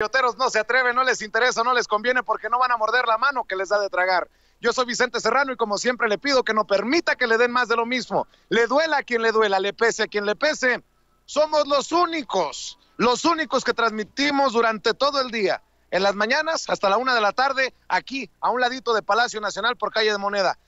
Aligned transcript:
No 0.00 0.48
se 0.48 0.60
atreven, 0.60 0.94
no 0.94 1.02
les 1.02 1.22
interesa, 1.22 1.64
no 1.64 1.72
les 1.72 1.88
conviene 1.88 2.22
porque 2.22 2.48
no 2.48 2.60
van 2.60 2.70
a 2.70 2.76
morder 2.76 3.04
la 3.08 3.18
mano 3.18 3.42
que 3.42 3.56
les 3.56 3.68
da 3.68 3.80
de 3.80 3.90
tragar. 3.90 4.28
Yo 4.60 4.72
soy 4.72 4.86
Vicente 4.86 5.18
Serrano 5.18 5.52
y 5.52 5.56
como 5.56 5.76
siempre 5.76 6.08
le 6.08 6.18
pido 6.18 6.44
que 6.44 6.54
no 6.54 6.68
permita 6.68 7.16
que 7.16 7.26
le 7.26 7.36
den 7.36 7.50
más 7.50 7.66
de 7.66 7.74
lo 7.74 7.84
mismo. 7.84 8.28
Le 8.48 8.68
duela 8.68 8.98
a 8.98 9.02
quien 9.02 9.22
le 9.22 9.32
duela, 9.32 9.58
le 9.58 9.72
pese 9.72 10.04
a 10.04 10.06
quien 10.06 10.24
le 10.24 10.36
pese. 10.36 10.84
Somos 11.24 11.66
los 11.66 11.90
únicos, 11.90 12.78
los 12.96 13.24
únicos 13.24 13.64
que 13.64 13.74
transmitimos 13.74 14.52
durante 14.52 14.94
todo 14.94 15.20
el 15.20 15.32
día, 15.32 15.64
en 15.90 16.04
las 16.04 16.14
mañanas 16.14 16.70
hasta 16.70 16.88
la 16.88 16.96
una 16.96 17.12
de 17.12 17.20
la 17.20 17.32
tarde, 17.32 17.74
aquí, 17.88 18.30
a 18.40 18.50
un 18.50 18.60
ladito 18.60 18.94
de 18.94 19.02
Palacio 19.02 19.40
Nacional 19.40 19.76
por 19.76 19.92
calle 19.92 20.12
de 20.12 20.18
Moneda. 20.18 20.60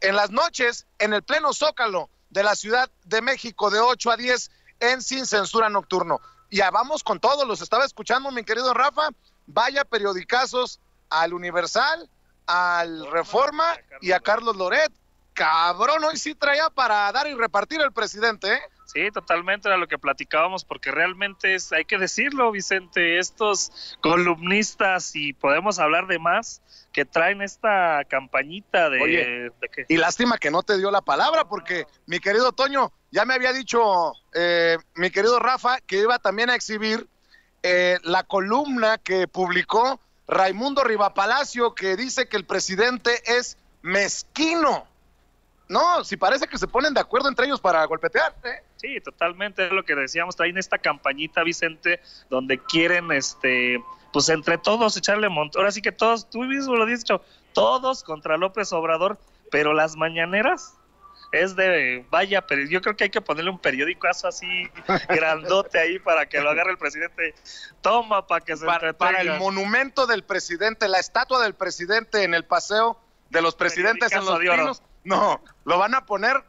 En 0.00 0.16
las 0.16 0.32
noches, 0.32 0.88
en 0.98 1.12
el 1.12 1.22
pleno 1.22 1.52
zócalo 1.52 2.10
de 2.30 2.42
la 2.42 2.56
Ciudad 2.56 2.90
de 3.04 3.22
México, 3.22 3.70
de 3.70 3.78
8 3.78 4.10
a 4.10 4.16
10, 4.16 4.50
en 4.80 5.02
Sin 5.02 5.24
Censura 5.24 5.68
Nocturno 5.68 6.20
ya 6.52 6.70
vamos 6.70 7.02
con 7.02 7.18
todos, 7.18 7.48
los 7.48 7.62
estaba 7.62 7.84
escuchando 7.84 8.30
mi 8.30 8.44
querido 8.44 8.74
Rafa, 8.74 9.08
vaya 9.46 9.84
periodicazos 9.84 10.78
al 11.08 11.32
Universal, 11.32 12.08
al 12.46 13.10
Reforma 13.10 13.74
y 14.00 14.12
a 14.12 14.20
Carlos 14.20 14.56
Loret. 14.56 14.92
Cabrón, 15.32 16.04
hoy 16.04 16.18
sí 16.18 16.34
traía 16.34 16.68
para 16.68 17.10
dar 17.10 17.26
y 17.26 17.34
repartir 17.34 17.80
el 17.80 17.90
presidente, 17.90 18.52
¿eh? 18.52 18.60
Sí, 18.92 19.10
totalmente 19.10 19.68
era 19.68 19.78
lo 19.78 19.88
que 19.88 19.98
platicábamos, 19.98 20.64
porque 20.64 20.90
realmente 20.90 21.54
es, 21.54 21.72
hay 21.72 21.86
que 21.86 21.96
decirlo, 21.96 22.50
Vicente, 22.50 23.18
estos 23.18 23.96
columnistas, 24.02 25.16
y 25.16 25.32
podemos 25.32 25.78
hablar 25.78 26.06
de 26.06 26.18
más, 26.18 26.60
que 26.92 27.06
traen 27.06 27.40
esta 27.40 28.04
campañita 28.04 28.90
de, 28.90 29.50
Y 29.88 29.96
lástima 29.96 30.36
que 30.36 30.50
no 30.50 30.62
te 30.62 30.76
dio 30.76 30.90
la 30.90 31.00
palabra, 31.00 31.48
porque 31.48 31.86
mi 32.04 32.20
querido 32.20 32.52
Toño, 32.52 32.92
ya 33.10 33.24
me 33.24 33.32
había 33.32 33.54
dicho 33.54 34.12
eh, 34.34 34.76
mi 34.94 35.10
querido 35.10 35.38
Rafa 35.38 35.80
que 35.80 36.00
iba 36.00 36.18
también 36.18 36.50
a 36.50 36.54
exhibir 36.54 37.06
eh, 37.62 37.98
la 38.02 38.24
columna 38.24 38.98
que 38.98 39.26
publicó 39.26 40.00
Raimundo 40.28 40.84
Rivapalacio, 40.84 41.74
que 41.74 41.96
dice 41.96 42.28
que 42.28 42.36
el 42.36 42.44
presidente 42.44 43.22
es 43.24 43.56
mezquino. 43.80 44.86
No, 45.68 46.04
si 46.04 46.16
parece 46.16 46.46
que 46.46 46.58
se 46.58 46.66
ponen 46.66 46.92
de 46.94 47.00
acuerdo 47.00 47.28
entre 47.28 47.46
ellos 47.46 47.60
para 47.60 47.84
golpetear. 47.84 48.34
¿eh? 48.44 48.62
Sí, 48.76 49.00
totalmente, 49.00 49.66
es 49.66 49.72
lo 49.72 49.84
que 49.84 49.94
decíamos, 49.94 50.36
traen 50.36 50.58
esta 50.58 50.78
campañita, 50.78 51.42
Vicente, 51.42 52.00
donde 52.28 52.58
quieren, 52.58 53.10
este, 53.12 53.82
pues 54.12 54.28
entre 54.28 54.58
todos 54.58 54.96
echarle 54.96 55.28
montón. 55.28 55.60
Ahora 55.60 55.72
sí 55.72 55.80
que 55.80 55.92
todos, 55.92 56.28
tú 56.28 56.42
mismo 56.42 56.76
lo 56.76 56.84
has 56.84 56.90
dicho, 56.90 57.22
todos 57.52 58.02
contra 58.02 58.36
López 58.36 58.72
Obrador, 58.72 59.18
pero 59.50 59.72
las 59.72 59.96
mañaneras 59.96 60.74
es 61.32 61.56
de, 61.56 62.04
vaya, 62.10 62.46
pero 62.46 62.62
yo 62.66 62.82
creo 62.82 62.94
que 62.94 63.04
hay 63.04 63.10
que 63.10 63.22
ponerle 63.22 63.50
un 63.50 63.58
periódico 63.58 64.06
así 64.06 64.68
grandote 65.08 65.78
ahí 65.78 65.98
para 65.98 66.26
que 66.26 66.40
lo 66.40 66.50
agarre 66.50 66.72
el 66.72 66.78
presidente. 66.78 67.34
Toma 67.80 68.26
para 68.26 68.44
que 68.44 68.56
se 68.56 68.66
para, 68.66 68.92
para 68.92 69.22
el 69.22 69.38
monumento 69.38 70.06
del 70.06 70.24
presidente, 70.24 70.88
la 70.88 70.98
estatua 70.98 71.42
del 71.42 71.54
presidente 71.54 72.24
en 72.24 72.34
el 72.34 72.44
paseo 72.44 72.98
de 73.30 73.40
los 73.40 73.54
presidentes 73.54 74.12
en 74.12 74.24
los 74.26 74.38
pinos. 74.38 74.82
No, 75.04 75.42
lo 75.64 75.78
van 75.78 75.94
a 75.94 76.06
poner 76.06 76.44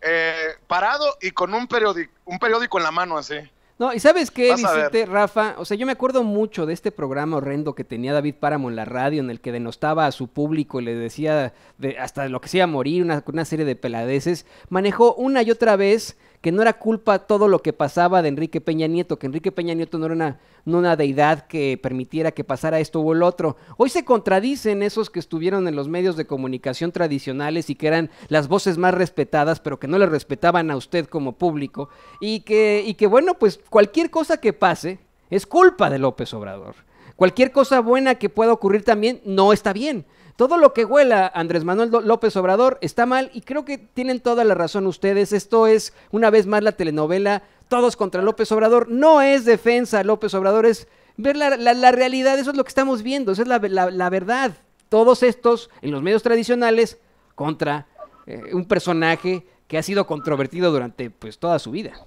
eh, 0.00 0.54
parado 0.66 1.16
y 1.20 1.30
con 1.30 1.54
un 1.54 1.66
periódico, 1.66 2.12
un 2.24 2.38
periódico 2.38 2.78
en 2.78 2.84
la 2.84 2.90
mano 2.90 3.18
así. 3.18 3.36
No, 3.78 3.92
y 3.92 4.00
sabes 4.00 4.30
qué, 4.30 4.54
Vicente, 4.54 5.04
Rafa, 5.04 5.54
o 5.58 5.66
sea, 5.66 5.76
yo 5.76 5.84
me 5.84 5.92
acuerdo 5.92 6.24
mucho 6.24 6.64
de 6.64 6.72
este 6.72 6.90
programa 6.90 7.36
horrendo 7.36 7.74
que 7.74 7.84
tenía 7.84 8.14
David 8.14 8.36
Páramo 8.40 8.70
en 8.70 8.76
la 8.76 8.86
radio, 8.86 9.20
en 9.20 9.28
el 9.28 9.40
que 9.40 9.52
denostaba 9.52 10.06
a 10.06 10.12
su 10.12 10.28
público 10.28 10.80
y 10.80 10.84
le 10.84 10.94
decía 10.94 11.52
de, 11.76 11.98
hasta 11.98 12.26
lo 12.30 12.40
que 12.40 12.48
se 12.48 12.56
iba 12.56 12.64
a 12.64 12.68
morir, 12.68 13.02
una, 13.02 13.22
una 13.26 13.44
serie 13.44 13.66
de 13.66 13.76
peladeces. 13.76 14.46
Manejó 14.70 15.14
una 15.14 15.42
y 15.42 15.50
otra 15.50 15.76
vez 15.76 16.16
que 16.40 16.52
no 16.52 16.62
era 16.62 16.74
culpa 16.74 17.18
todo 17.20 17.48
lo 17.48 17.60
que 17.60 17.72
pasaba 17.72 18.22
de 18.22 18.28
Enrique 18.28 18.60
Peña 18.60 18.86
Nieto, 18.86 19.18
que 19.18 19.26
Enrique 19.26 19.50
Peña 19.52 19.74
Nieto 19.74 19.98
no 19.98 20.06
era 20.06 20.14
una, 20.14 20.38
no 20.64 20.78
una 20.78 20.94
deidad 20.94 21.46
que 21.46 21.76
permitiera 21.82 22.30
que 22.30 22.44
pasara 22.44 22.78
esto 22.78 23.00
o 23.00 23.12
el 23.12 23.22
otro. 23.24 23.56
Hoy 23.76 23.90
se 23.90 24.04
contradicen 24.04 24.82
esos 24.82 25.10
que 25.10 25.18
estuvieron 25.18 25.66
en 25.66 25.74
los 25.74 25.88
medios 25.88 26.16
de 26.16 26.26
comunicación 26.26 26.92
tradicionales 26.92 27.68
y 27.68 27.74
que 27.74 27.88
eran 27.88 28.10
las 28.28 28.46
voces 28.46 28.78
más 28.78 28.94
respetadas, 28.94 29.60
pero 29.60 29.80
que 29.80 29.88
no 29.88 29.98
le 29.98 30.06
respetaban 30.06 30.70
a 30.70 30.76
usted 30.76 31.06
como 31.06 31.32
público, 31.32 31.88
y 32.20 32.40
que, 32.40 32.84
y 32.86 32.94
que 32.94 33.08
bueno, 33.08 33.34
pues 33.34 33.60
cualquier 33.70 34.10
cosa 34.10 34.38
que 34.38 34.52
pase 34.52 34.98
es 35.30 35.46
culpa 35.46 35.90
de 35.90 35.98
López 35.98 36.32
Obrador. 36.34 36.74
Cualquier 37.16 37.50
cosa 37.50 37.80
buena 37.80 38.16
que 38.16 38.28
pueda 38.28 38.52
ocurrir 38.52 38.84
también 38.84 39.20
no 39.24 39.52
está 39.52 39.72
bien. 39.72 40.04
Todo 40.36 40.58
lo 40.58 40.74
que 40.74 40.84
huela 40.84 41.30
Andrés 41.34 41.64
Manuel 41.64 41.90
López 42.04 42.36
Obrador 42.36 42.76
está 42.82 43.06
mal 43.06 43.30
y 43.32 43.40
creo 43.40 43.64
que 43.64 43.78
tienen 43.78 44.20
toda 44.20 44.44
la 44.44 44.54
razón 44.54 44.86
ustedes. 44.86 45.32
Esto 45.32 45.66
es 45.66 45.94
una 46.10 46.28
vez 46.28 46.46
más 46.46 46.62
la 46.62 46.72
telenovela 46.72 47.42
Todos 47.68 47.96
contra 47.96 48.20
López 48.20 48.52
Obrador. 48.52 48.88
No 48.90 49.22
es 49.22 49.46
defensa 49.46 50.04
López 50.04 50.34
Obrador, 50.34 50.66
es 50.66 50.88
ver 51.16 51.36
la, 51.36 51.92
realidad. 51.92 52.38
Eso 52.38 52.50
es 52.50 52.56
lo 52.56 52.64
que 52.64 52.68
estamos 52.68 53.02
viendo, 53.02 53.32
esa 53.32 53.42
es 53.42 53.48
la, 53.48 54.10
verdad. 54.10 54.52
Todos 54.90 55.22
estos 55.22 55.70
en 55.80 55.90
los 55.90 56.02
medios 56.02 56.22
tradicionales 56.22 56.98
contra 57.34 57.86
eh, 58.26 58.50
un 58.52 58.66
personaje 58.66 59.46
que 59.66 59.78
ha 59.78 59.82
sido 59.82 60.06
controvertido 60.06 60.70
durante 60.70 61.08
pues 61.08 61.38
toda 61.38 61.58
su 61.58 61.70
vida. 61.70 62.06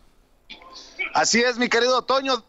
Así 1.14 1.42
es, 1.42 1.58
mi 1.58 1.70
querido 1.70 2.02
Toño. 2.04 2.44